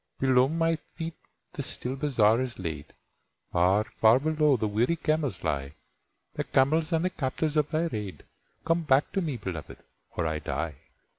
[0.19, 1.13] Below my feet
[1.53, 2.93] the still bazar is laid
[3.51, 5.75] Far, far below the weary camels lie,
[6.33, 8.23] The camels and the captives of thy raid,
[8.65, 9.77] Come back to me, Beloved,
[10.17, 10.73] or I die!